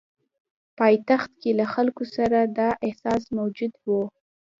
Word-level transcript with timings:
پایتخت 0.77 1.31
کې 1.41 1.51
له 1.59 1.65
خلکو 1.73 2.03
سره 2.15 2.39
دا 2.57 2.69
احساس 2.85 3.23
موجود 3.37 3.73
وو. 3.83 4.01